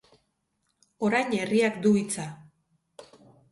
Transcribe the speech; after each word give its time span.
Orain 1.09 1.37
herriak 1.41 1.79
du 1.85 1.93
hitza. 2.01 2.27